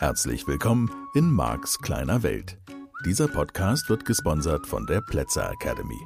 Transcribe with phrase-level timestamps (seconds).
[0.00, 2.56] Herzlich willkommen in Marks kleiner Welt.
[3.04, 6.00] Dieser Podcast wird gesponsert von der Plätzer Academy.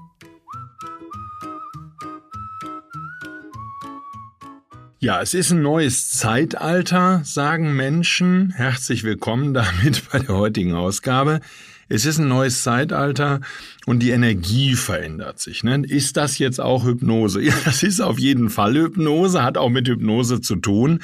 [4.98, 8.50] Ja, es ist ein neues Zeitalter, sagen Menschen.
[8.50, 11.38] Herzlich willkommen damit bei der heutigen Ausgabe.
[11.88, 13.42] Es ist ein neues Zeitalter
[13.86, 15.62] und die Energie verändert sich.
[15.62, 15.82] Ne?
[15.86, 17.40] Ist das jetzt auch Hypnose?
[17.44, 21.00] Ja, das ist auf jeden Fall Hypnose, hat auch mit Hypnose zu tun.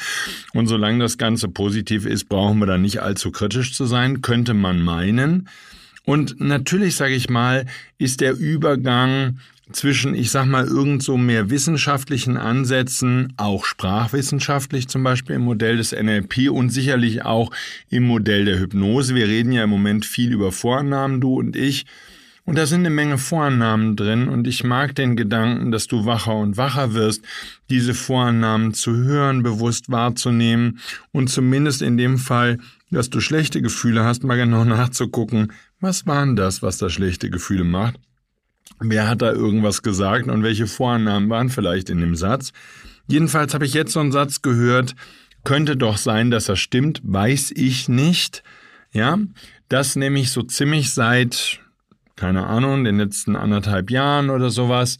[0.54, 4.54] Und solange das Ganze positiv ist, brauchen wir da nicht allzu kritisch zu sein, könnte
[4.54, 5.48] man meinen.
[6.06, 7.66] Und natürlich, sage ich mal,
[7.98, 9.38] ist der Übergang
[9.72, 15.76] zwischen, ich sag mal, irgend so mehr wissenschaftlichen Ansätzen, auch sprachwissenschaftlich zum Beispiel im Modell
[15.76, 17.50] des NLP und sicherlich auch
[17.90, 19.14] im Modell der Hypnose.
[19.14, 21.86] Wir reden ja im Moment viel über Vornamen, du und ich.
[22.50, 26.34] Und da sind eine Menge Vorannahmen drin und ich mag den Gedanken, dass du wacher
[26.34, 27.22] und wacher wirst,
[27.68, 30.80] diese Vorannahmen zu hören, bewusst wahrzunehmen
[31.12, 32.58] und zumindest in dem Fall,
[32.90, 37.62] dass du schlechte Gefühle hast, mal genau nachzugucken, was waren das, was da schlechte Gefühle
[37.62, 38.00] macht
[38.80, 42.52] Wer hat da irgendwas gesagt und welche Vorannahmen waren vielleicht in dem Satz?
[43.06, 44.96] Jedenfalls habe ich jetzt so einen Satz gehört,
[45.44, 48.42] könnte doch sein, dass er stimmt, weiß ich nicht.
[48.90, 49.18] Ja,
[49.68, 51.60] das nämlich so ziemlich seit,
[52.20, 54.98] keine Ahnung, den letzten anderthalb Jahren oder sowas,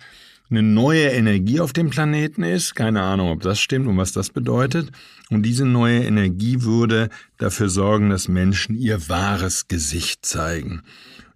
[0.50, 2.74] eine neue Energie auf dem Planeten ist.
[2.74, 4.90] Keine Ahnung, ob das stimmt und was das bedeutet.
[5.28, 10.82] Und diese neue Energie würde dafür sorgen, dass Menschen ihr wahres Gesicht zeigen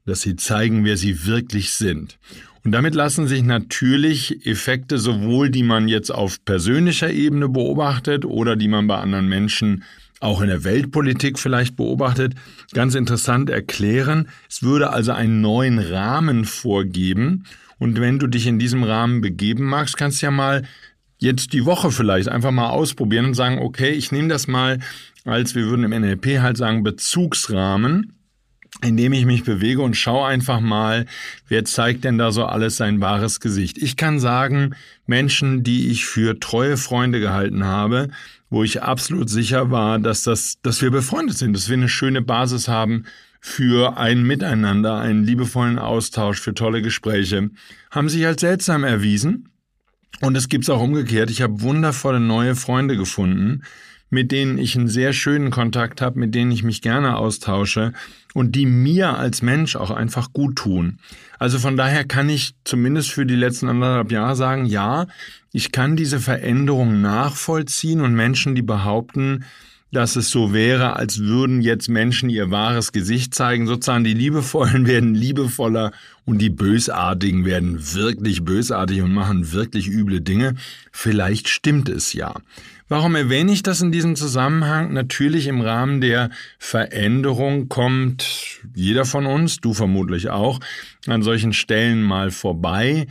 [0.06, 2.18] dass sie zeigen, wer sie wirklich sind.
[2.64, 8.56] Und damit lassen sich natürlich Effekte sowohl, die man jetzt auf persönlicher Ebene beobachtet oder
[8.56, 9.84] die man bei anderen Menschen
[10.24, 12.34] auch in der Weltpolitik vielleicht beobachtet,
[12.72, 14.28] ganz interessant erklären.
[14.48, 17.44] Es würde also einen neuen Rahmen vorgeben.
[17.78, 20.62] Und wenn du dich in diesem Rahmen begeben magst, kannst du ja mal
[21.18, 24.78] jetzt die Woche vielleicht einfach mal ausprobieren und sagen, okay, ich nehme das mal
[25.24, 28.14] als, wir würden im NLP halt sagen, Bezugsrahmen
[28.82, 31.06] indem ich mich bewege und schaue einfach mal,
[31.48, 33.78] wer zeigt denn da so alles sein wahres Gesicht.
[33.78, 34.74] Ich kann sagen,
[35.06, 38.08] Menschen, die ich für treue Freunde gehalten habe,
[38.54, 42.22] wo ich absolut sicher war, dass das, dass wir befreundet sind, dass wir eine schöne
[42.22, 43.04] Basis haben
[43.40, 47.50] für ein Miteinander, einen liebevollen Austausch, für tolle Gespräche,
[47.90, 49.48] haben sich als seltsam erwiesen.
[50.20, 51.30] Und es gibt's auch umgekehrt.
[51.30, 53.64] Ich habe wundervolle neue Freunde gefunden,
[54.14, 57.92] mit denen ich einen sehr schönen Kontakt habe, mit denen ich mich gerne austausche
[58.32, 60.98] und die mir als Mensch auch einfach gut tun.
[61.38, 65.06] Also von daher kann ich zumindest für die letzten anderthalb Jahre sagen, ja,
[65.52, 69.44] ich kann diese Veränderung nachvollziehen und Menschen, die behaupten,
[69.90, 73.66] dass es so wäre, als würden jetzt Menschen ihr wahres Gesicht zeigen.
[73.66, 75.92] Sozusagen die Liebevollen werden liebevoller
[76.24, 80.54] und die Bösartigen werden wirklich bösartig und machen wirklich üble Dinge.
[80.90, 82.34] Vielleicht stimmt es ja.
[82.88, 84.92] Warum erwähne ich das in diesem Zusammenhang?
[84.92, 90.60] Natürlich im Rahmen der Veränderung kommt jeder von uns, du vermutlich auch,
[91.06, 93.06] an solchen Stellen mal vorbei.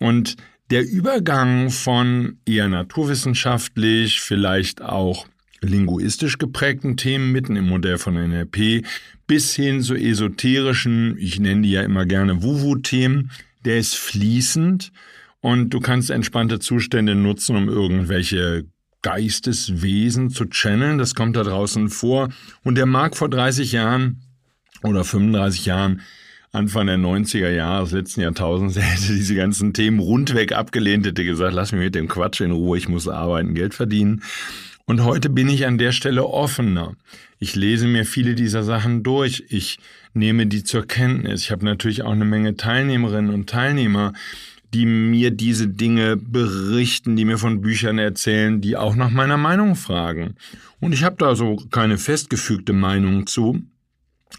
[0.00, 0.36] Und
[0.70, 5.26] der Übergang von eher naturwissenschaftlich, vielleicht auch
[5.60, 8.86] linguistisch geprägten Themen mitten im Modell von NLP
[9.26, 13.30] bis hin zu esoterischen, ich nenne die ja immer gerne Wuwu-Themen,
[13.64, 14.92] der ist fließend
[15.40, 18.64] und du kannst entspannte Zustände nutzen, um irgendwelche
[19.02, 20.98] Geisteswesen zu channeln.
[20.98, 22.28] Das kommt da draußen vor.
[22.64, 24.22] Und der mag vor 30 Jahren
[24.82, 26.02] oder 35 Jahren,
[26.50, 31.54] Anfang der 90er Jahre des letzten Jahrtausends, hätte diese ganzen Themen rundweg abgelehnt, hätte gesagt,
[31.54, 34.22] lass mich mit dem Quatsch in Ruhe, ich muss arbeiten, Geld verdienen.
[34.86, 36.96] Und heute bin ich an der Stelle offener.
[37.38, 39.44] Ich lese mir viele dieser Sachen durch.
[39.50, 39.78] Ich
[40.14, 41.42] nehme die zur Kenntnis.
[41.42, 44.14] Ich habe natürlich auch eine Menge Teilnehmerinnen und Teilnehmer,
[44.74, 49.76] die mir diese Dinge berichten, die mir von Büchern erzählen, die auch nach meiner Meinung
[49.76, 50.34] fragen.
[50.80, 53.62] Und ich habe da so keine festgefügte Meinung zu.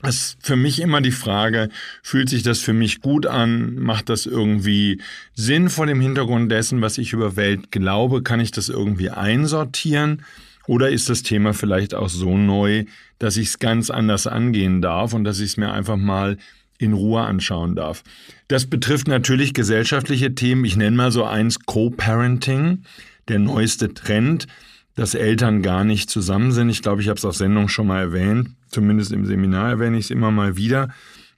[0.01, 1.69] Es ist für mich immer die Frage,
[2.03, 3.75] fühlt sich das für mich gut an?
[3.75, 5.01] Macht das irgendwie
[5.33, 8.21] Sinn vor dem Hintergrund dessen, was ich über Welt glaube?
[8.21, 10.23] Kann ich das irgendwie einsortieren?
[10.67, 12.85] Oder ist das Thema vielleicht auch so neu,
[13.17, 16.37] dass ich es ganz anders angehen darf und dass ich es mir einfach mal
[16.79, 18.03] in Ruhe anschauen darf.
[18.47, 20.65] Das betrifft natürlich gesellschaftliche Themen.
[20.65, 22.83] Ich nenne mal so eins Co-Parenting,
[23.27, 24.47] der neueste Trend,
[24.95, 26.69] dass Eltern gar nicht zusammen sind.
[26.69, 28.49] Ich glaube, ich habe es auf Sendung schon mal erwähnt.
[28.69, 30.89] Zumindest im Seminar erwähne ich es immer mal wieder.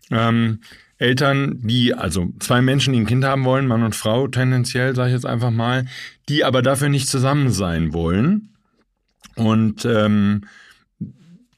[0.09, 0.59] Ähm,
[0.97, 5.09] Eltern, die, also zwei Menschen, die ein Kind haben wollen, Mann und Frau tendenziell, sage
[5.09, 5.85] ich jetzt einfach mal,
[6.29, 8.49] die aber dafür nicht zusammen sein wollen.
[9.35, 10.41] Und ähm,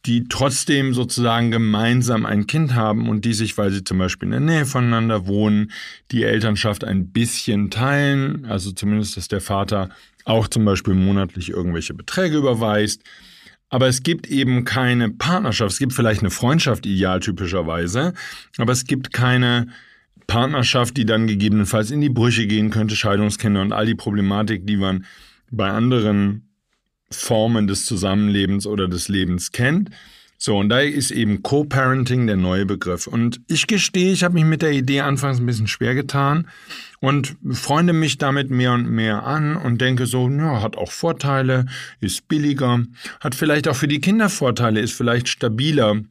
[0.05, 4.31] die trotzdem sozusagen gemeinsam ein Kind haben und die sich, weil sie zum Beispiel in
[4.31, 5.71] der Nähe voneinander wohnen,
[6.11, 9.89] die Elternschaft ein bisschen teilen, also zumindest, dass der Vater
[10.25, 13.01] auch zum Beispiel monatlich irgendwelche Beträge überweist,
[13.69, 15.71] aber es gibt eben keine Partnerschaft.
[15.71, 18.13] Es gibt vielleicht eine Freundschaft idealtypischerweise,
[18.57, 19.67] aber es gibt keine
[20.27, 24.77] Partnerschaft, die dann gegebenenfalls in die Brüche gehen könnte, Scheidungskinder und all die Problematik, die
[24.77, 25.05] man
[25.49, 26.52] bei anderen
[27.15, 29.89] Formen des Zusammenlebens oder des Lebens kennt.
[30.37, 33.07] So, und da ist eben Co-Parenting der neue Begriff.
[33.07, 36.49] Und ich gestehe, ich habe mich mit der Idee anfangs ein bisschen schwer getan
[36.99, 41.65] und freunde mich damit mehr und mehr an und denke so, ja, hat auch Vorteile,
[42.01, 42.83] ist billiger,
[43.21, 46.01] hat vielleicht auch für die Kinder Vorteile, ist vielleicht stabiler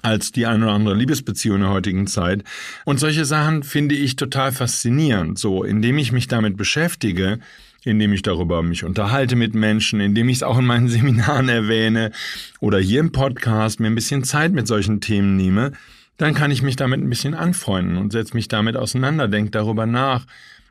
[0.00, 2.44] als die eine oder andere Liebesbeziehung in der heutigen Zeit.
[2.86, 5.38] Und solche Sachen finde ich total faszinierend.
[5.38, 7.40] So, indem ich mich damit beschäftige,
[7.84, 12.12] indem ich darüber mich unterhalte mit Menschen, indem ich es auch in meinen Seminaren erwähne
[12.60, 15.72] oder hier im Podcast mir ein bisschen Zeit mit solchen Themen nehme,
[16.16, 19.86] dann kann ich mich damit ein bisschen anfreunden und setze mich damit auseinander, denke darüber
[19.86, 20.26] nach.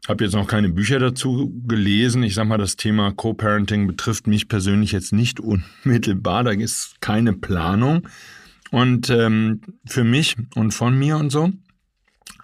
[0.07, 2.23] Habe jetzt noch keine Bücher dazu gelesen.
[2.23, 5.39] Ich sage mal, das Thema Co-Parenting betrifft mich persönlich jetzt nicht
[5.85, 6.43] unmittelbar.
[6.43, 8.07] Da ist keine Planung.
[8.71, 11.51] Und ähm, für mich und von mir und so.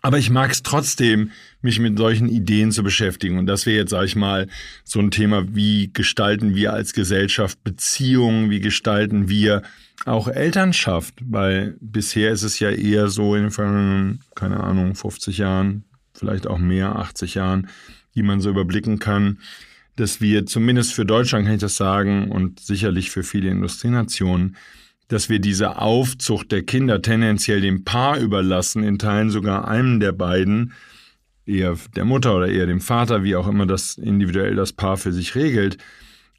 [0.02, 3.40] Aber ich mag es trotzdem, mich mit solchen Ideen zu beschäftigen.
[3.40, 4.48] Und das wäre jetzt, sage ich mal,
[4.84, 9.64] so ein Thema, wie gestalten wir als Gesellschaft Beziehungen, wie gestalten wir
[10.06, 15.86] auch Elternschaft, weil bisher ist es ja eher so in den keine Ahnung, 50 Jahren,
[16.14, 17.68] vielleicht auch mehr, 80 Jahren,
[18.14, 19.40] die man so überblicken kann,
[19.96, 24.58] dass wir zumindest für Deutschland, kann ich das sagen, und sicherlich für viele Industrienationen,
[25.08, 30.12] dass wir diese Aufzucht der Kinder tendenziell dem Paar überlassen, in Teilen sogar einem der
[30.12, 30.74] beiden,
[31.46, 35.14] eher der Mutter oder eher dem Vater, wie auch immer das individuell das Paar für
[35.14, 35.78] sich regelt.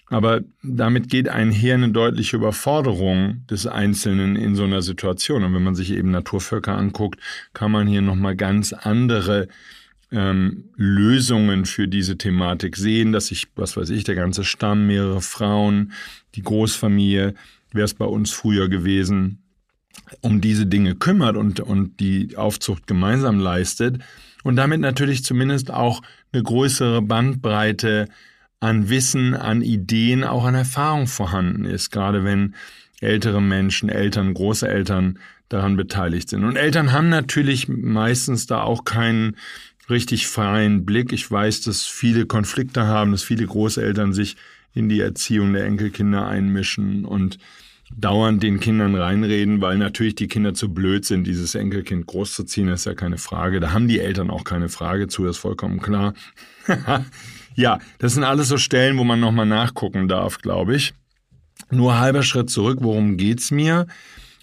[0.08, 5.42] Aber damit geht einher eine deutliche Überforderung des Einzelnen in so einer Situation.
[5.42, 7.20] Und wenn man sich eben Naturvölker anguckt,
[7.54, 9.48] kann man hier nochmal ganz andere
[10.12, 15.20] ähm, Lösungen für diese Thematik sehen, dass sich, was weiß ich, der ganze Stamm, mehrere
[15.20, 15.92] Frauen,
[16.36, 17.34] die Großfamilie,
[17.76, 19.42] wäre es bei uns früher gewesen,
[20.20, 24.00] um diese Dinge kümmert und, und die Aufzucht gemeinsam leistet
[24.42, 26.02] und damit natürlich zumindest auch
[26.32, 28.08] eine größere Bandbreite
[28.60, 32.54] an Wissen, an Ideen, auch an Erfahrung vorhanden ist, gerade wenn
[33.00, 35.18] ältere Menschen, Eltern, Großeltern
[35.48, 36.44] daran beteiligt sind.
[36.44, 39.36] Und Eltern haben natürlich meistens da auch keinen
[39.88, 41.12] richtig freien Blick.
[41.12, 44.36] Ich weiß, dass viele Konflikte haben, dass viele Großeltern sich
[44.74, 47.38] in die Erziehung der Enkelkinder einmischen und
[47.94, 52.86] dauernd den Kindern reinreden, weil natürlich die Kinder zu blöd sind, dieses Enkelkind großzuziehen, ist
[52.86, 53.60] ja keine Frage.
[53.60, 56.14] Da haben die Eltern auch keine Frage zu, ist vollkommen klar.
[57.54, 60.94] ja, das sind alles so Stellen, wo man nochmal nachgucken darf, glaube ich.
[61.70, 63.86] Nur halber Schritt zurück, worum geht's mir?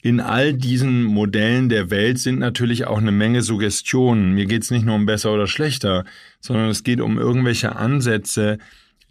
[0.01, 4.33] In all diesen Modellen der Welt sind natürlich auch eine Menge Suggestionen.
[4.33, 6.03] Mir geht's nicht nur um besser oder schlechter,
[6.41, 8.57] sondern es geht um irgendwelche Ansätze,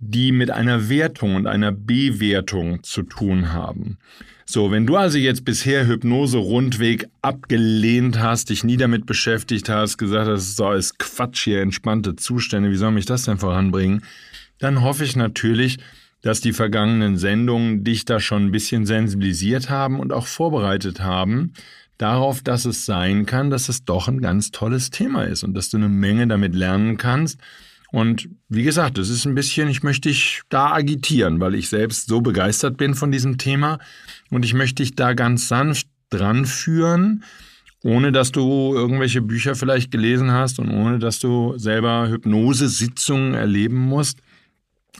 [0.04, 3.98] die mit einer Wertung und einer Bewertung zu tun haben.
[4.44, 9.98] So, wenn du also jetzt bisher Hypnose Rundweg abgelehnt hast, dich nie damit beschäftigt hast,
[9.98, 14.02] gesagt hast, so ist Quatsch hier, entspannte Zustände, wie soll mich das denn voranbringen?
[14.58, 15.78] Dann hoffe ich natürlich,
[16.20, 21.52] dass die vergangenen Sendungen dich da schon ein bisschen sensibilisiert haben und auch vorbereitet haben
[21.96, 25.70] darauf, dass es sein kann, dass es doch ein ganz tolles Thema ist und dass
[25.70, 27.38] du eine Menge damit lernen kannst
[27.92, 32.08] und wie gesagt, es ist ein bisschen, ich möchte dich da agitieren, weil ich selbst
[32.08, 33.78] so begeistert bin von diesem Thema
[34.30, 37.22] und ich möchte dich da ganz sanft dran führen,
[37.84, 43.78] ohne dass du irgendwelche Bücher vielleicht gelesen hast und ohne dass du selber Hypnosesitzungen erleben
[43.78, 44.20] musst.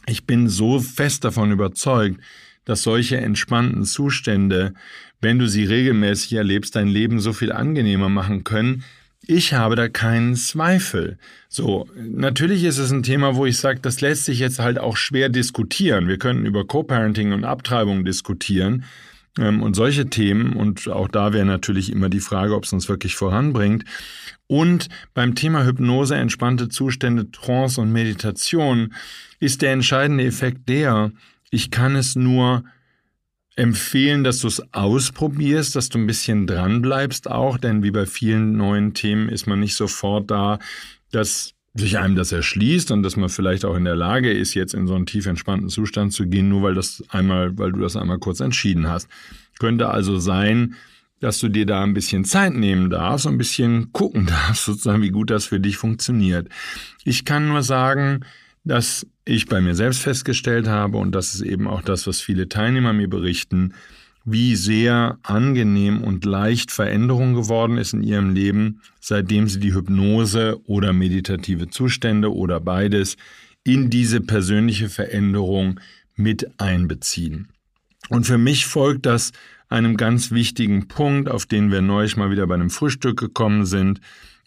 [0.06, 2.20] Ich bin so fest davon überzeugt,
[2.66, 4.74] dass solche entspannten Zustände,
[5.22, 8.84] wenn du sie regelmäßig erlebst, dein Leben so viel angenehmer machen können,
[9.26, 11.18] ich habe da keinen Zweifel.
[11.48, 14.96] So, natürlich ist es ein Thema, wo ich sage, das lässt sich jetzt halt auch
[14.96, 16.08] schwer diskutieren.
[16.08, 18.84] Wir könnten über Co-Parenting und Abtreibung diskutieren
[19.38, 20.54] ähm, und solche Themen.
[20.54, 23.84] Und auch da wäre natürlich immer die Frage, ob es uns wirklich voranbringt.
[24.48, 28.92] Und beim Thema Hypnose, entspannte Zustände, Trance und Meditation
[29.38, 31.12] ist der entscheidende Effekt der,
[31.50, 32.64] ich kann es nur
[33.56, 38.06] empfehlen, dass du es ausprobierst, dass du ein bisschen dran bleibst auch, denn wie bei
[38.06, 40.58] vielen neuen Themen ist man nicht sofort da,
[41.10, 44.74] dass sich einem das erschließt und dass man vielleicht auch in der Lage ist, jetzt
[44.74, 47.96] in so einen tief entspannten Zustand zu gehen, nur weil das einmal, weil du das
[47.96, 49.08] einmal kurz entschieden hast.
[49.58, 50.74] Könnte also sein,
[51.20, 55.02] dass du dir da ein bisschen Zeit nehmen darfst und ein bisschen gucken darfst, sozusagen,
[55.02, 56.48] wie gut das für dich funktioniert.
[57.04, 58.24] Ich kann nur sagen,
[58.64, 62.48] dass ich bei mir selbst festgestellt habe, und das ist eben auch das, was viele
[62.48, 63.74] Teilnehmer mir berichten,
[64.24, 70.60] wie sehr angenehm und leicht Veränderung geworden ist in ihrem Leben, seitdem sie die Hypnose
[70.66, 73.16] oder meditative Zustände oder beides
[73.64, 75.80] in diese persönliche Veränderung
[76.14, 77.48] mit einbeziehen.
[78.08, 79.32] Und für mich folgt das
[79.68, 84.00] einem ganz wichtigen Punkt, auf den wir neulich mal wieder bei einem Frühstück gekommen sind,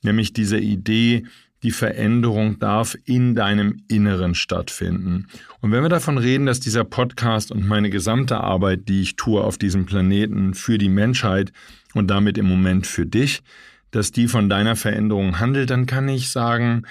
[0.03, 1.25] nämlich diese Idee,
[1.65, 5.25] die Veränderung darf in deinem Inneren stattfinden.
[5.62, 9.43] Und wenn wir davon reden, dass dieser Podcast und meine gesamte Arbeit, die ich tue
[9.43, 11.51] auf diesem Planeten für die Menschheit
[11.95, 13.41] und damit im Moment für dich,
[13.89, 16.84] dass die von deiner Veränderung handelt, dann kann ich sagen,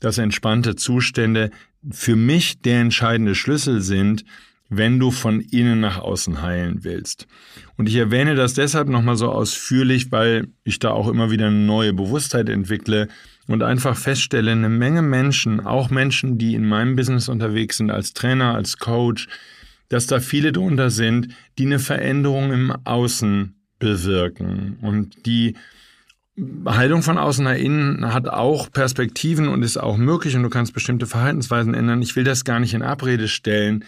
[0.00, 1.50] dass entspannte Zustände
[1.90, 4.24] für mich der entscheidende Schlüssel sind,
[4.70, 7.26] wenn du von innen nach außen heilen willst.
[7.76, 11.56] Und ich erwähne das deshalb nochmal so ausführlich, weil ich da auch immer wieder eine
[11.56, 13.08] neue Bewusstheit entwickle
[13.48, 18.12] und einfach feststelle, eine Menge Menschen, auch Menschen, die in meinem Business unterwegs sind, als
[18.12, 19.28] Trainer, als Coach,
[19.88, 25.54] dass da viele drunter sind, die eine Veränderung im Außen bewirken und die
[26.66, 30.72] Heilung von außen nach innen hat auch Perspektiven und ist auch möglich und du kannst
[30.72, 32.00] bestimmte Verhaltensweisen ändern.
[32.00, 33.84] Ich will das gar nicht in Abrede stellen.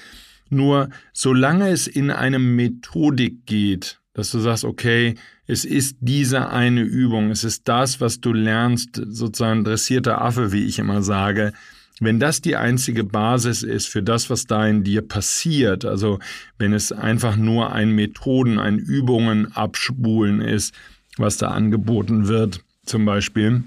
[0.50, 5.14] Nur solange es in eine Methodik geht, dass du sagst, okay,
[5.46, 10.64] es ist diese eine Übung, es ist das, was du lernst, sozusagen dressierter Affe, wie
[10.64, 11.52] ich immer sage,
[12.00, 16.18] wenn das die einzige Basis ist für das, was da in dir passiert, also
[16.58, 20.74] wenn es einfach nur ein Methoden, ein Übungen abspulen ist,
[21.18, 23.62] was da angeboten wird, zum Beispiel,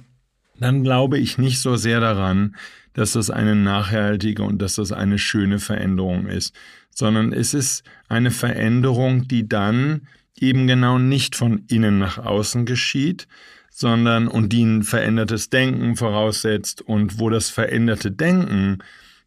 [0.59, 2.55] dann glaube ich nicht so sehr daran,
[2.93, 6.53] dass das eine nachhaltige und dass das eine schöne Veränderung ist,
[6.93, 10.07] sondern es ist eine Veränderung, die dann
[10.41, 13.27] eben genau nicht von innen nach außen geschieht,
[13.69, 18.79] sondern und die ein verändertes Denken voraussetzt und wo das veränderte Denken,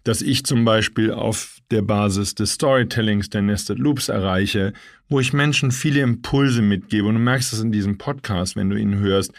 [0.05, 4.73] das ich zum Beispiel auf der Basis des Storytellings der Nested Loops erreiche,
[5.09, 7.07] wo ich Menschen viele Impulse mitgebe.
[7.07, 9.33] Und du merkst es in diesem Podcast, wenn du ihn hörst,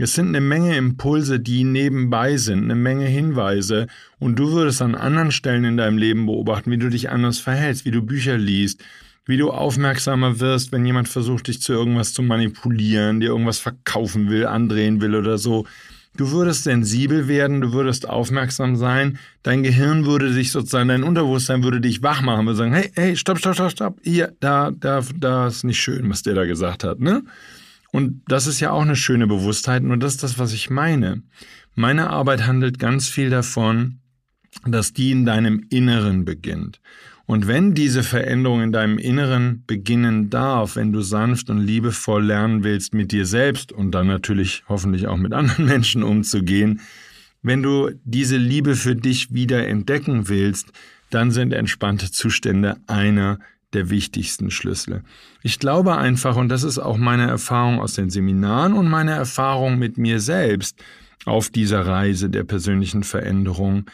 [0.00, 3.88] es sind eine Menge Impulse, die nebenbei sind, eine Menge Hinweise.
[4.20, 7.84] Und du würdest an anderen Stellen in deinem Leben beobachten, wie du dich anders verhältst,
[7.84, 8.84] wie du Bücher liest,
[9.28, 14.30] wie du aufmerksamer wirst, wenn jemand versucht, dich zu irgendwas zu manipulieren, dir irgendwas verkaufen
[14.30, 15.66] will, andrehen will oder so.
[16.16, 21.62] Du würdest sensibel werden, du würdest aufmerksam sein, dein Gehirn würde sich sozusagen, dein Unterbewusstsein
[21.62, 25.02] würde dich wach machen, würde sagen, hey, hey, stopp, stopp, stopp, stopp, hier, da, da,
[25.14, 27.22] da ist nicht schön, was der da gesagt hat, ne?
[27.92, 31.22] Und das ist ja auch eine schöne Bewusstheit und das ist das, was ich meine.
[31.74, 34.00] Meine Arbeit handelt ganz viel davon,
[34.66, 36.80] dass die in deinem Inneren beginnt.
[37.28, 42.64] Und wenn diese Veränderung in deinem Inneren beginnen darf, wenn du sanft und liebevoll lernen
[42.64, 46.80] willst, mit dir selbst und dann natürlich hoffentlich auch mit anderen Menschen umzugehen,
[47.42, 50.72] wenn du diese Liebe für dich wieder entdecken willst,
[51.10, 53.38] dann sind entspannte Zustände einer
[53.74, 55.02] der wichtigsten Schlüssel.
[55.42, 59.78] Ich glaube einfach, und das ist auch meine Erfahrung aus den Seminaren und meine Erfahrung
[59.78, 60.82] mit mir selbst
[61.26, 63.84] auf dieser Reise der persönlichen Veränderung,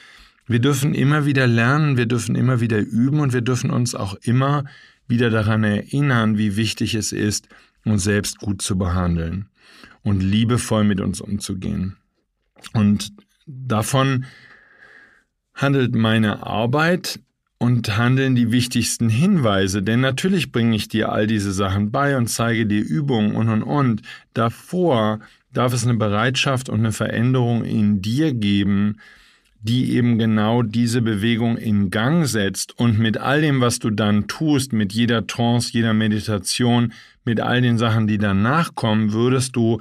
[0.46, 4.14] wir dürfen immer wieder lernen, wir dürfen immer wieder üben und wir dürfen uns auch
[4.22, 4.64] immer
[5.06, 7.48] wieder daran erinnern, wie wichtig es ist,
[7.84, 9.48] uns selbst gut zu behandeln
[10.02, 11.96] und liebevoll mit uns umzugehen.
[12.72, 13.12] Und
[13.46, 14.24] davon
[15.54, 17.20] handelt meine Arbeit
[17.58, 22.26] und handeln die wichtigsten Hinweise, denn natürlich bringe ich dir all diese Sachen bei und
[22.28, 24.02] zeige dir Übungen und und und.
[24.34, 25.20] Davor
[25.52, 28.98] darf es eine Bereitschaft und eine Veränderung in dir geben,
[29.64, 34.26] die eben genau diese Bewegung in Gang setzt und mit all dem, was du dann
[34.28, 36.92] tust, mit jeder Trance, jeder Meditation,
[37.24, 39.80] mit all den Sachen, die danach kommen, würdest du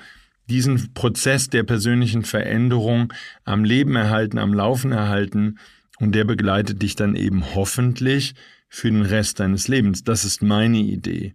[0.49, 3.11] diesen Prozess der persönlichen Veränderung
[3.43, 5.59] am Leben erhalten, am Laufen erhalten
[5.99, 8.35] und der begleitet dich dann eben hoffentlich
[8.69, 10.05] für den Rest deines Lebens.
[10.05, 11.33] Das ist meine Idee.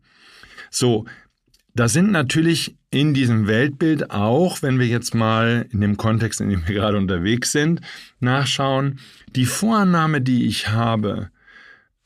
[0.71, 1.05] So,
[1.79, 6.49] da sind natürlich in diesem Weltbild auch, wenn wir jetzt mal in dem Kontext, in
[6.49, 7.83] dem wir gerade unterwegs sind,
[8.19, 8.99] nachschauen,
[9.37, 11.31] die Vorannahme, die ich habe,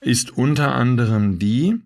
[0.00, 1.80] ist unter anderem die,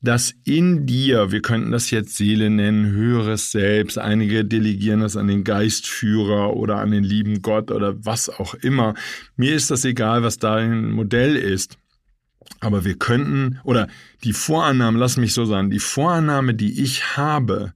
[0.00, 5.26] dass in dir, wir könnten das jetzt Seele nennen, höheres Selbst, einige delegieren das an
[5.26, 8.94] den Geistführer oder an den lieben Gott oder was auch immer.
[9.36, 11.76] Mir ist das egal, was dein Modell ist.
[12.60, 13.88] Aber wir könnten, oder
[14.24, 17.72] die Vorannahme, lass mich so sagen, die Vorannahme, die ich habe,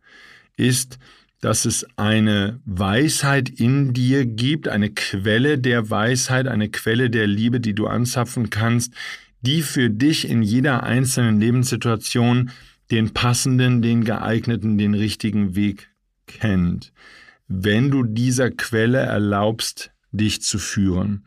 [0.56, 0.98] ist,
[1.40, 7.60] dass es eine Weisheit in dir gibt, eine Quelle der Weisheit, eine Quelle der Liebe,
[7.60, 8.94] die du anzapfen kannst,
[9.40, 12.50] die für dich in jeder einzelnen Lebenssituation
[12.92, 15.88] den passenden, den geeigneten, den richtigen Weg
[16.26, 16.92] kennt,
[17.48, 21.24] wenn du dieser Quelle erlaubst, dich zu führen.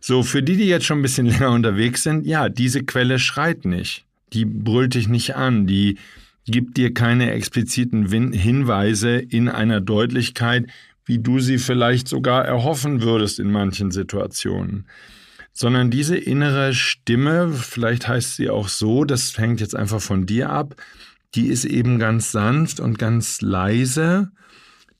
[0.00, 3.64] So, für die, die jetzt schon ein bisschen länger unterwegs sind, ja, diese Quelle schreit
[3.64, 4.04] nicht.
[4.32, 5.98] Die brüllt dich nicht an, die
[6.46, 10.66] gibt dir keine expliziten Hinweise in einer Deutlichkeit,
[11.04, 14.86] wie du sie vielleicht sogar erhoffen würdest in manchen Situationen
[15.56, 20.50] sondern diese innere Stimme, vielleicht heißt sie auch so, das hängt jetzt einfach von dir
[20.50, 20.76] ab,
[21.34, 24.30] die ist eben ganz sanft und ganz leise.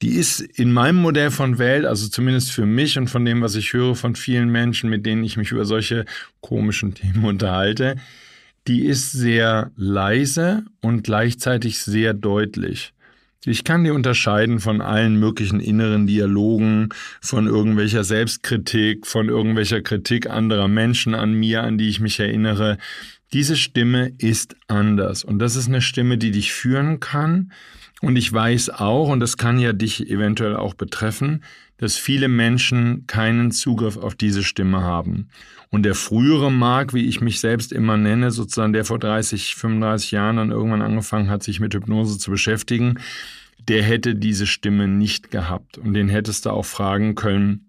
[0.02, 3.54] Die ist in meinem Modell von Welt, also zumindest für mich und von dem, was
[3.54, 6.04] ich höre von vielen Menschen, mit denen ich mich über solche
[6.40, 7.96] komischen Themen unterhalte,
[8.66, 12.92] die ist sehr leise und gleichzeitig sehr deutlich.
[13.48, 16.88] Ich kann die unterscheiden von allen möglichen inneren Dialogen,
[17.20, 22.76] von irgendwelcher Selbstkritik, von irgendwelcher Kritik anderer Menschen an mir, an die ich mich erinnere.
[23.32, 27.52] Diese Stimme ist anders und das ist eine Stimme, die dich führen kann.
[28.02, 31.42] Und ich weiß auch, und das kann ja dich eventuell auch betreffen,
[31.78, 35.28] dass viele Menschen keinen Zugriff auf diese Stimme haben.
[35.70, 40.10] Und der frühere Mark, wie ich mich selbst immer nenne, sozusagen der vor 30, 35
[40.10, 42.98] Jahren dann irgendwann angefangen hat, sich mit Hypnose zu beschäftigen,
[43.68, 45.78] der hätte diese Stimme nicht gehabt.
[45.78, 47.66] Und den hättest du auch fragen können,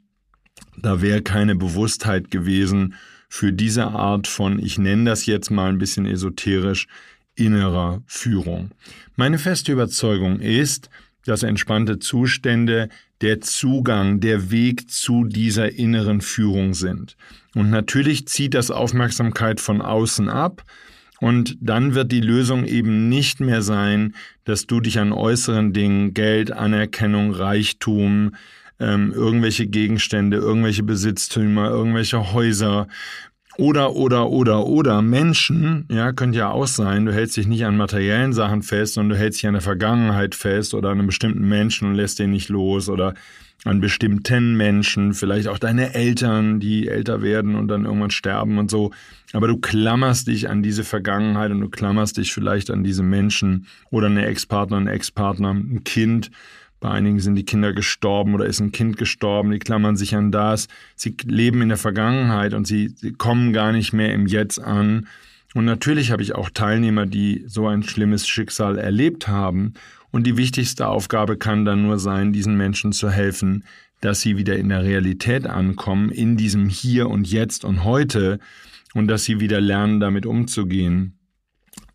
[0.77, 2.95] da wäre keine Bewusstheit gewesen
[3.29, 6.87] für diese Art von, ich nenne das jetzt mal ein bisschen esoterisch,
[7.37, 8.71] innerer Führung.
[9.15, 10.89] Meine feste Überzeugung ist,
[11.25, 12.89] dass entspannte Zustände
[13.21, 17.17] der Zugang, der Weg zu dieser inneren Führung sind.
[17.55, 20.63] Und natürlich zieht das Aufmerksamkeit von außen ab,
[21.19, 24.13] und dann wird die Lösung eben nicht mehr sein,
[24.43, 28.35] dass du dich an äußeren Dingen, Geld, Anerkennung, Reichtum,
[28.79, 32.87] ähm, irgendwelche Gegenstände, irgendwelche Besitztümer, irgendwelche Häuser
[33.57, 37.77] oder, oder, oder, oder Menschen, ja, könnte ja auch sein, du hältst dich nicht an
[37.77, 41.47] materiellen Sachen fest, sondern du hältst dich an der Vergangenheit fest oder an einem bestimmten
[41.47, 43.15] Menschen und lässt den nicht los oder
[43.65, 48.69] an bestimmten Menschen, vielleicht auch deine Eltern, die älter werden und dann irgendwann sterben und
[48.69, 48.91] so.
[49.33, 53.65] Aber du klammerst dich an diese Vergangenheit und du klammerst dich vielleicht an diese Menschen
[53.89, 56.31] oder eine Ex-Partner, ein Ex-Partner, ein Kind.
[56.79, 60.31] Bei einigen sind die Kinder gestorben oder ist ein Kind gestorben, die klammern sich an
[60.31, 60.67] das.
[60.95, 65.07] Sie leben in der Vergangenheit und sie, sie kommen gar nicht mehr im Jetzt an.
[65.55, 69.73] Und natürlich habe ich auch Teilnehmer, die so ein schlimmes Schicksal erlebt haben
[70.11, 73.63] und die wichtigste Aufgabe kann dann nur sein, diesen Menschen zu helfen,
[74.01, 78.39] dass sie wieder in der Realität ankommen, in diesem Hier und Jetzt und heute
[78.93, 81.17] und dass sie wieder lernen, damit umzugehen,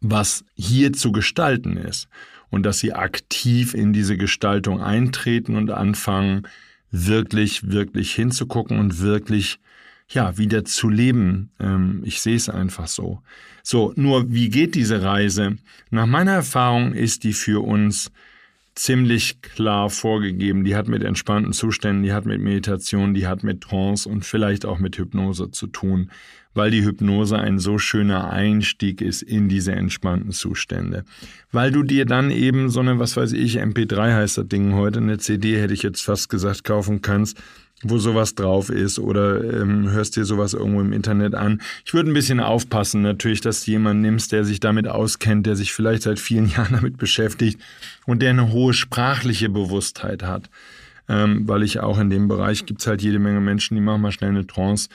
[0.01, 2.09] was hier zu gestalten ist
[2.53, 6.47] und dass sie aktiv in diese Gestaltung eintreten und anfangen,
[6.91, 9.59] wirklich, wirklich hinzugucken und wirklich
[10.09, 11.51] ja, wieder zu leben.
[11.59, 13.23] Ähm, ich sehe es einfach so.
[13.63, 15.57] So, nur wie geht diese Reise?
[15.91, 18.13] Nach meiner Erfahrung ist die für uns
[18.75, 20.65] ziemlich klar vorgegeben.
[20.65, 24.65] Die hat mit entspannten Zuständen, die hat mit Meditation, die hat mit Trance und vielleicht
[24.65, 26.11] auch mit Hypnose zu tun,
[26.55, 31.05] weil die Hypnose ein so schöner Einstieg ist in diese entspannten Zustände.
[31.51, 35.01] Weil du dir dann eben so eine, was weiß ich, MP3 heißt das Ding heute,
[35.01, 37.39] eine CD hätte ich jetzt fast gesagt, kaufen kannst,
[37.83, 41.61] wo sowas drauf ist oder ähm, hörst dir sowas irgendwo im Internet an.
[41.85, 45.57] Ich würde ein bisschen aufpassen natürlich, dass du jemanden nimmst, der sich damit auskennt, der
[45.57, 47.61] sich vielleicht seit vielen Jahren damit beschäftigt
[48.07, 50.49] und der eine hohe sprachliche Bewusstheit hat.
[51.09, 54.13] Ähm, weil ich auch in dem Bereich gibt's halt jede Menge Menschen, die machen mal
[54.13, 54.89] schnell eine Trance,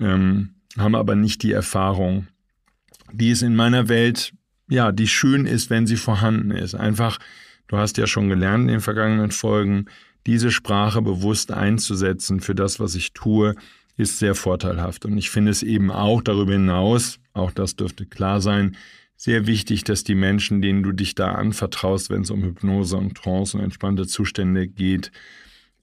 [0.00, 2.26] ähm, haben aber nicht die Erfahrung.
[3.12, 4.32] Die ist in meiner Welt,
[4.68, 6.74] ja, die schön ist, wenn sie vorhanden ist.
[6.74, 7.18] Einfach,
[7.68, 9.86] du hast ja schon gelernt in den vergangenen Folgen,
[10.26, 13.54] diese Sprache bewusst einzusetzen für das, was ich tue,
[13.96, 15.04] ist sehr vorteilhaft.
[15.04, 18.76] Und ich finde es eben auch darüber hinaus, auch das dürfte klar sein,
[19.16, 23.16] sehr wichtig, dass die Menschen, denen du dich da anvertraust, wenn es um Hypnose und
[23.16, 25.12] Trance und entspannte Zustände geht,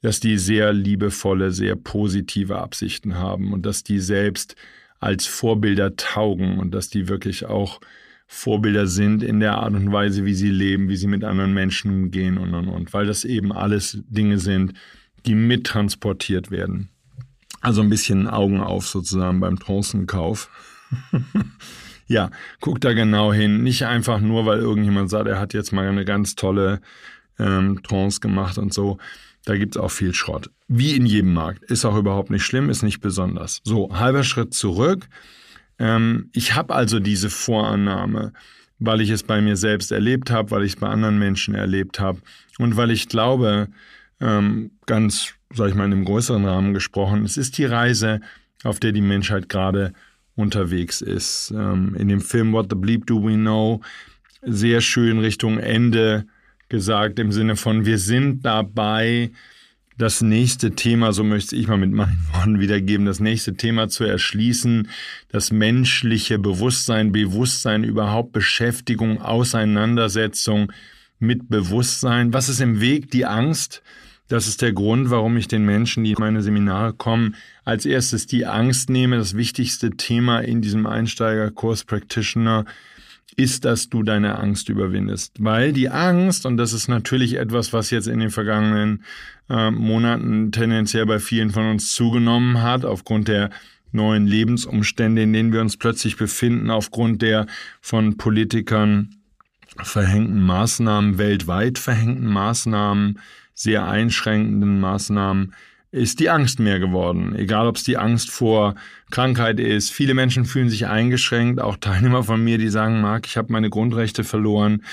[0.02, 4.56] dass die sehr liebevolle, sehr positive Absichten haben und dass die selbst
[5.00, 7.80] als Vorbilder taugen und dass die wirklich auch
[8.32, 11.92] Vorbilder sind in der Art und Weise, wie sie leben, wie sie mit anderen Menschen
[11.92, 14.74] umgehen und und und, weil das eben alles Dinge sind,
[15.26, 16.90] die mittransportiert werden.
[17.60, 20.52] Also ein bisschen Augen auf sozusagen beim Trancenkauf.
[22.08, 22.30] ja,
[22.62, 23.64] guck da genau hin.
[23.64, 26.82] Nicht einfach nur, weil irgendjemand sagt, er hat jetzt mal eine ganz tolle
[27.40, 29.00] ähm, Trance gemacht und so.
[29.46, 30.52] Da gibt's auch viel Schrott.
[30.68, 31.64] Wie in jedem Markt.
[31.64, 33.60] Ist auch überhaupt nicht schlimm, ist nicht besonders.
[33.64, 35.10] So, halber Schritt zurück.
[35.80, 38.34] Ähm, ich habe also diese Vorannahme,
[38.80, 42.00] weil ich es bei mir selbst erlebt habe, weil ich es bei anderen Menschen erlebt
[42.00, 42.20] habe
[42.58, 43.68] und weil ich glaube,
[44.22, 48.22] ähm, ganz, sag ich mal, in einem größeren Rahmen gesprochen, es ist die Reise,
[48.64, 49.94] auf der die Menschheit gerade
[50.36, 51.52] unterwegs ist.
[51.56, 53.82] Ähm, in dem Film What the Bleep Do We Know
[54.42, 56.26] sehr schön Richtung Ende
[56.70, 59.32] gesagt, im Sinne von, wir sind dabei,
[60.00, 64.06] das nächste Thema, so möchte ich mal mit meinen Worten wiedergeben, das nächste Thema zu
[64.06, 64.88] erschließen,
[65.28, 70.72] das menschliche Bewusstsein, Bewusstsein überhaupt, Beschäftigung, Auseinandersetzung
[71.20, 72.32] mit Bewusstsein.
[72.34, 73.12] Was ist im Weg?
[73.12, 73.84] Die Angst,
[74.30, 77.36] Das ist der Grund, warum ich den Menschen, die in meine Seminare kommen,
[77.66, 79.18] als erstes die Angst nehme.
[79.18, 82.66] Das wichtigste Thema in diesem Einsteigerkurs Practitioner
[83.38, 85.36] ist, dass du deine Angst überwindest.
[85.40, 89.04] Weil die Angst, und das ist natürlich etwas, was jetzt in den vergangenen
[89.50, 93.50] äh, Monaten tendenziell bei vielen von uns zugenommen hat, aufgrund der
[93.92, 97.48] neuen Lebensumstände, in denen wir uns plötzlich befinden, aufgrund der
[97.82, 99.16] von Politikern
[99.78, 103.20] verhängten Maßnahmen, weltweit verhängten Maßnahmen,
[103.54, 105.54] sehr einschränkenden Maßnahmen,
[105.92, 107.36] ist die Angst mehr geworden.
[107.36, 108.76] Egal, ob es die Angst vor
[109.10, 109.92] Krankheit ist.
[109.92, 111.60] Viele Menschen fühlen sich eingeschränkt.
[111.60, 114.84] Auch Teilnehmer von mir, die sagen, Marc, ich habe meine Grundrechte verloren,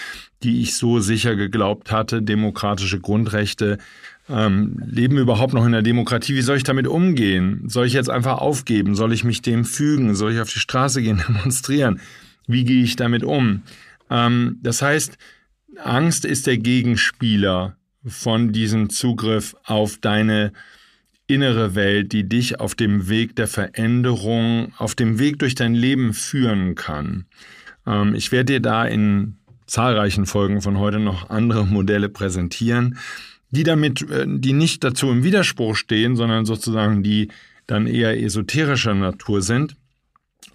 [0.42, 3.76] die ich so sicher geglaubt hatte, demokratische Grundrechte.
[4.28, 6.34] Ähm, leben überhaupt noch in der Demokratie?
[6.34, 7.64] Wie soll ich damit umgehen?
[7.66, 8.94] Soll ich jetzt einfach aufgeben?
[8.94, 10.14] Soll ich mich dem fügen?
[10.14, 12.00] Soll ich auf die Straße gehen, demonstrieren?
[12.46, 13.62] Wie gehe ich damit um?
[14.10, 15.18] Ähm, das heißt,
[15.76, 20.52] Angst ist der Gegenspieler von diesem Zugriff auf deine
[21.26, 26.12] innere Welt, die dich auf dem Weg der Veränderung, auf dem Weg durch dein Leben
[26.12, 27.26] führen kann.
[27.86, 29.36] Ähm, ich werde dir da in
[29.66, 32.98] zahlreichen Folgen von heute noch andere Modelle präsentieren,
[33.50, 37.28] die damit, äh, die nicht dazu im Widerspruch stehen, sondern sozusagen die
[37.66, 39.76] dann eher esoterischer Natur sind.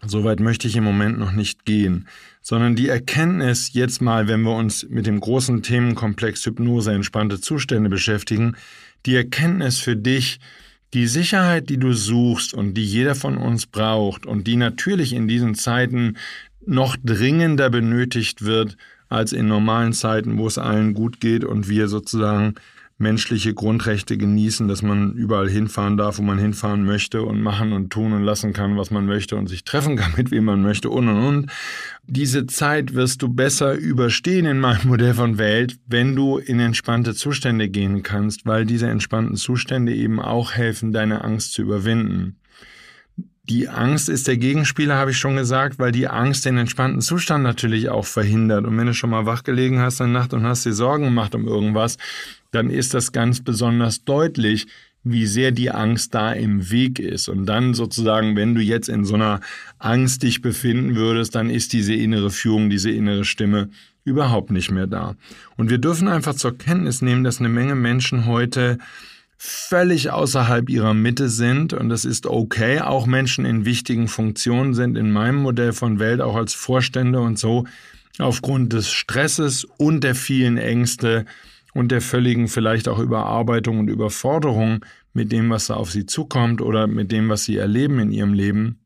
[0.06, 2.08] Soweit möchte ich im Moment noch nicht gehen,
[2.41, 7.89] sondern die Erkenntnis jetzt mal, wenn wir uns mit dem großen Themenkomplex Hypnose, entspannte Zustände
[7.89, 8.56] beschäftigen,
[9.06, 10.39] die Erkenntnis für dich,
[10.93, 15.27] die Sicherheit, die du suchst und die jeder von uns braucht und die natürlich in
[15.27, 16.17] diesen Zeiten
[16.65, 18.77] noch dringender benötigt wird
[19.08, 22.56] als in normalen Zeiten, wo es allen gut geht und wir sozusagen
[23.02, 27.90] menschliche Grundrechte genießen, dass man überall hinfahren darf, wo man hinfahren möchte und machen und
[27.90, 30.90] tun und lassen kann, was man möchte und sich treffen kann, mit wem man möchte
[30.90, 31.52] und und und.
[32.08, 37.14] Diese Zeit wirst du besser überstehen in meinem Modell von Welt, wenn du in entspannte
[37.14, 42.38] Zustände gehen kannst, weil diese entspannten Zustände eben auch helfen, deine Angst zu überwinden.
[43.50, 47.44] Die Angst ist der Gegenspieler, habe ich schon gesagt, weil die Angst den entspannten Zustand
[47.44, 48.66] natürlich auch verhindert.
[48.66, 51.06] Und wenn du schon mal wach gelegen hast in der Nacht und hast dir Sorgen
[51.06, 51.98] gemacht um irgendwas,
[52.52, 54.68] dann ist das ganz besonders deutlich,
[55.04, 57.28] wie sehr die Angst da im Weg ist.
[57.28, 59.40] Und dann sozusagen, wenn du jetzt in so einer
[59.80, 63.70] Angst dich befinden würdest, dann ist diese innere Führung, diese innere Stimme
[64.04, 65.16] überhaupt nicht mehr da.
[65.58, 68.78] Und wir dürfen einfach zur Kenntnis nehmen, dass eine Menge Menschen heute
[69.38, 72.80] völlig außerhalb ihrer Mitte sind und das ist okay.
[72.80, 77.40] Auch Menschen in wichtigen Funktionen sind in meinem Modell von Welt auch als Vorstände und
[77.40, 77.66] so
[78.20, 81.26] aufgrund des Stresses und der vielen Ängste
[81.74, 86.62] und der völligen vielleicht auch Überarbeitung und Überforderung mit dem, was da auf sie zukommt
[86.62, 88.80] oder mit dem, was sie erleben in ihrem Leben,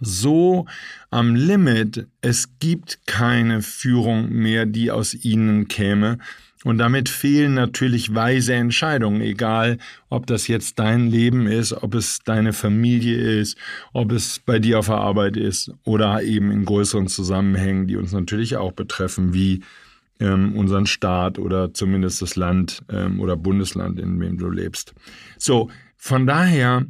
[0.00, 0.66] so
[1.10, 6.18] am Limit, es gibt keine Führung mehr, die aus ihnen käme.
[6.64, 9.76] Und damit fehlen natürlich weise Entscheidungen, egal
[10.08, 13.58] ob das jetzt dein Leben ist, ob es deine Familie ist,
[13.92, 18.12] ob es bei dir auf der Arbeit ist oder eben in größeren Zusammenhängen, die uns
[18.12, 19.62] natürlich auch betreffen, wie
[20.20, 24.94] ähm, unseren Staat oder zumindest das Land ähm, oder Bundesland, in dem du lebst.
[25.38, 26.86] So, von daher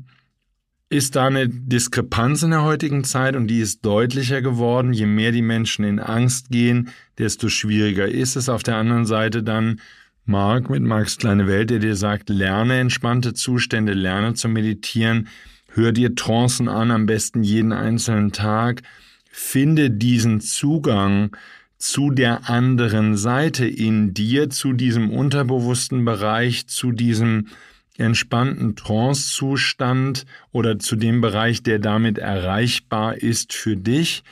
[0.91, 4.93] ist da eine Diskrepanz in der heutigen Zeit und die ist deutlicher geworden.
[4.93, 8.49] Je mehr die Menschen in Angst gehen, desto schwieriger ist es.
[8.49, 9.81] Auf der anderen Seite dann
[10.25, 15.29] Mark mit Marks kleine Welt, der dir sagt, lerne entspannte Zustände, lerne zu meditieren,
[15.69, 18.83] hör dir Trancen an, am besten jeden einzelnen Tag,
[19.31, 21.37] finde diesen Zugang
[21.79, 27.49] zu der anderen Seite in dir, zu diesem unterbewussten Bereich, zu diesem
[27.97, 34.25] entspannten Trance-Zustand oder zu dem Bereich, der damit erreichbar ist für dich.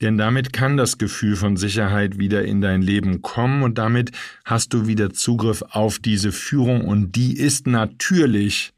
[0.00, 4.12] Denn damit kann das Gefühl von Sicherheit wieder in dein Leben kommen und damit
[4.44, 8.72] hast du wieder Zugriff auf diese Führung und die ist natürlich,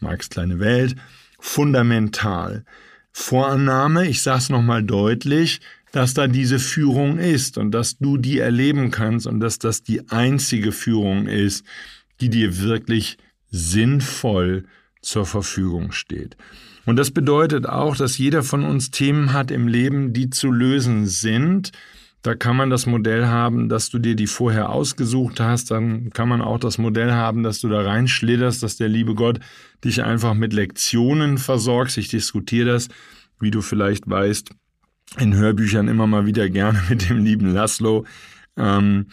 [0.00, 0.96] Marx kleine Welt,
[1.38, 2.64] fundamental.
[3.12, 5.60] Vorannahme, ich sage es nochmal deutlich,
[5.92, 10.08] dass da diese Führung ist und dass du die erleben kannst und dass das die
[10.10, 11.64] einzige Führung ist,
[12.20, 13.18] die dir wirklich
[13.50, 14.64] sinnvoll
[15.00, 16.36] zur Verfügung steht.
[16.84, 21.06] Und das bedeutet auch, dass jeder von uns Themen hat im Leben, die zu lösen
[21.06, 21.72] sind.
[22.22, 25.70] Da kann man das Modell haben, dass du dir die vorher ausgesucht hast.
[25.70, 29.38] Dann kann man auch das Modell haben, dass du da reinschlitterst, dass der liebe Gott
[29.84, 31.96] dich einfach mit Lektionen versorgt.
[31.96, 32.88] Ich diskutiere das,
[33.38, 34.50] wie du vielleicht weißt,
[35.16, 38.04] in Hörbüchern immer mal wieder gerne mit dem lieben Laszlo.
[38.56, 39.06] Ähm,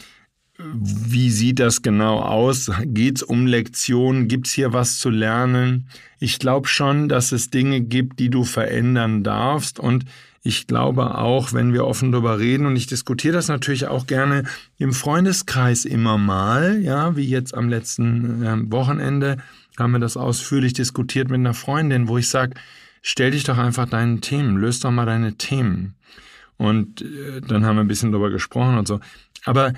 [0.57, 2.71] wie sieht das genau aus?
[2.85, 4.27] Geht es um Lektionen?
[4.27, 5.89] Gibt es hier was zu lernen?
[6.19, 9.79] Ich glaube schon, dass es Dinge gibt, die du verändern darfst.
[9.79, 10.05] Und
[10.43, 14.43] ich glaube auch, wenn wir offen darüber reden, und ich diskutiere das natürlich auch gerne
[14.77, 19.37] im Freundeskreis immer mal, ja, wie jetzt am letzten äh, Wochenende
[19.77, 22.53] haben wir das ausführlich diskutiert mit einer Freundin, wo ich sage,
[23.07, 25.93] stell dich doch einfach deinen Themen, löst doch mal deine Themen.
[26.57, 28.99] Und äh, dann haben wir ein bisschen darüber gesprochen und so.
[29.43, 29.73] Aber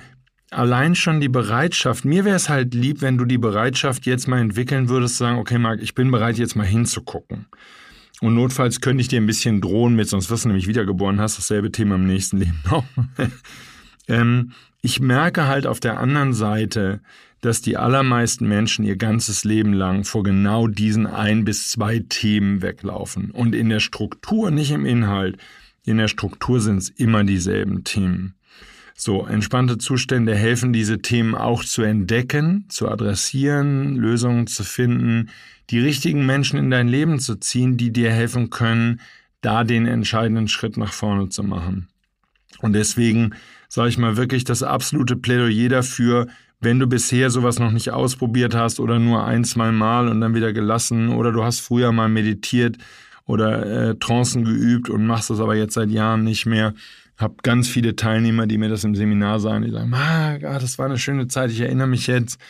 [0.50, 4.40] allein schon die Bereitschaft, mir wäre es halt lieb, wenn du die Bereitschaft jetzt mal
[4.40, 7.46] entwickeln würdest, zu sagen, okay, Marc, ich bin bereit, jetzt mal hinzugucken.
[8.22, 11.36] Und notfalls könnte ich dir ein bisschen drohen mit, sonst wirst du nämlich wiedergeboren, hast
[11.36, 12.84] dasselbe Thema im nächsten Leben auch.
[14.08, 17.00] ähm, ich merke halt auf der anderen Seite,
[17.40, 22.62] dass die allermeisten Menschen ihr ganzes Leben lang vor genau diesen ein bis zwei Themen
[22.62, 23.30] weglaufen.
[23.30, 25.38] Und in der Struktur, nicht im Inhalt,
[25.84, 28.34] in der Struktur sind es immer dieselben Themen.
[28.94, 35.30] So, entspannte Zustände helfen, diese Themen auch zu entdecken, zu adressieren, Lösungen zu finden,
[35.70, 39.00] die richtigen Menschen in dein Leben zu ziehen, die dir helfen können,
[39.40, 41.86] da den entscheidenden Schritt nach vorne zu machen.
[42.60, 43.34] Und deswegen
[43.68, 46.26] sage ich mal wirklich das absolute Plädoyer dafür,
[46.60, 50.34] wenn du bisher sowas noch nicht ausprobiert hast oder nur ein, zwei Mal und dann
[50.34, 52.76] wieder gelassen oder du hast früher mal meditiert
[53.26, 56.74] oder äh, Trancen geübt und machst das aber jetzt seit Jahren nicht mehr,
[57.16, 60.86] habe ganz viele Teilnehmer, die mir das im Seminar sagen, die sagen, ah, das war
[60.86, 62.40] eine schöne Zeit, ich erinnere mich jetzt.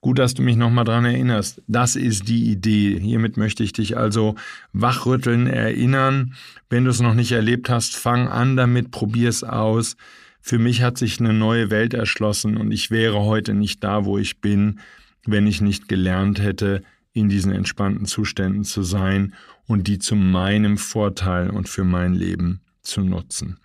[0.00, 1.60] Gut, dass du mich nochmal dran erinnerst.
[1.66, 3.00] Das ist die Idee.
[3.00, 4.36] Hiermit möchte ich dich also
[4.72, 6.34] wachrütteln, erinnern.
[6.70, 9.96] Wenn du es noch nicht erlebt hast, fang an damit, probier es aus.
[10.40, 14.18] Für mich hat sich eine neue Welt erschlossen und ich wäre heute nicht da, wo
[14.18, 14.80] ich bin,
[15.26, 19.34] wenn ich nicht gelernt hätte, in diesen entspannten Zuständen zu sein
[19.66, 23.58] und die zu meinem Vorteil und für mein Leben zu nutzen.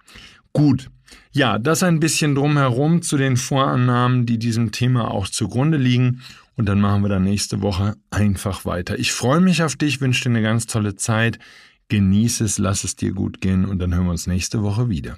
[0.51, 0.89] Gut.
[1.31, 6.21] Ja, das ein bisschen drumherum zu den Vorannahmen, die diesem Thema auch zugrunde liegen.
[6.55, 8.99] Und dann machen wir dann nächste Woche einfach weiter.
[8.99, 11.39] Ich freue mich auf dich, wünsche dir eine ganz tolle Zeit.
[11.89, 15.17] Genieße es, lass es dir gut gehen und dann hören wir uns nächste Woche wieder.